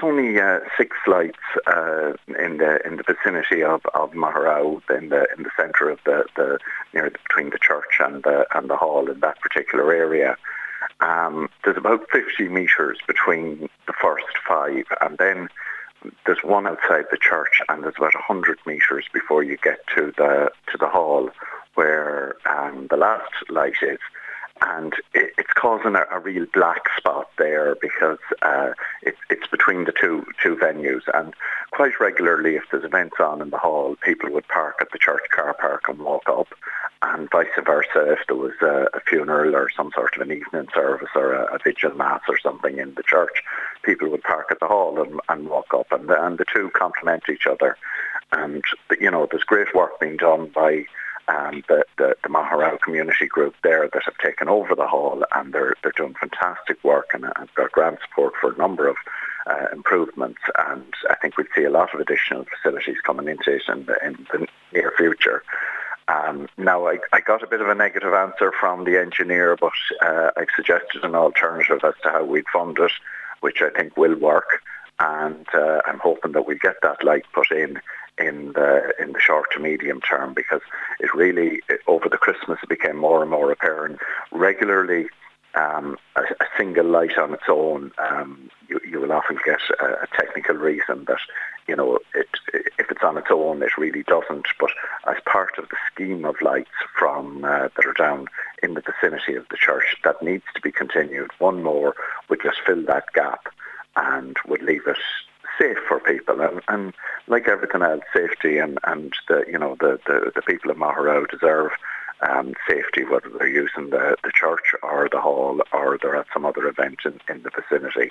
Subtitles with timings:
[0.00, 5.08] there's only uh, six lights uh, in the in the vicinity of of Maugherow, in
[5.08, 6.58] the in the centre of the, the
[6.94, 10.36] near between the church and the and the hall in that particular area.
[11.00, 15.48] Um, there's about 50 metres between the first five, and then
[16.26, 20.50] there's one outside the church, and there's about 100 metres before you get to the
[20.70, 21.30] to the hall
[21.74, 23.98] where um, the last light is
[24.62, 28.70] and it, it's causing a, a, real black spot there because uh,
[29.02, 29.47] it, it's
[29.84, 31.02] between the two two venues.
[31.14, 31.34] And
[31.70, 35.22] quite regularly, if there's events on in the hall, people would park at the church
[35.30, 36.48] car park and walk up,
[37.02, 38.12] and vice versa.
[38.12, 41.54] If there was a, a funeral or some sort of an evening service or a,
[41.54, 43.42] a, vigil mass or something in the church,
[43.82, 46.70] people would park at the hall and, and walk up, and the, and the two
[46.70, 47.76] complement each other.
[48.32, 48.62] And
[49.00, 50.84] you know, there's great work being done by
[51.28, 55.52] um, the, the, the Maugherow community group there that have taken over the hall and
[55.52, 58.96] they're, they're doing fantastic work and have got grant support for a number of
[59.46, 63.62] uh, improvements and I think we'd see a lot of additional facilities coming into it
[63.68, 65.42] in the, in the near future.
[66.08, 69.72] Um, now, I, I, got a bit of a negative answer from the engineer, but
[70.00, 72.92] uh, I've suggested an alternative as to how we'd fund it,
[73.40, 74.62] which I think will work.
[74.98, 77.80] And uh, I'm hoping that we get that light put in
[78.18, 80.62] in the in the short to medium term because
[80.98, 84.00] it really over the Christmas it became more and more apparent
[84.32, 85.06] regularly.
[85.54, 88.77] Um, a, a, single light on its own, um, you,
[89.08, 91.18] will often get a, a, technical reason that
[91.66, 92.28] you know it,
[92.78, 94.46] if it's on its own, it really doesn't.
[94.60, 94.70] But
[95.06, 98.26] as part of the scheme of lights from uh, that are down
[98.62, 101.30] in the vicinity of the church, that needs to be continued.
[101.38, 101.94] One more
[102.28, 103.48] would just fill that gap
[103.96, 104.98] and would leave it
[105.58, 106.40] safe for people.
[106.40, 106.94] And, and
[107.26, 111.28] like everything else, safety and, and the you know the, the, the people of Maugherow
[111.28, 111.72] deserve
[112.20, 116.44] um, safety, whether they're using the, the church or the hall or they're at some
[116.44, 118.06] other event in, in the vicinity.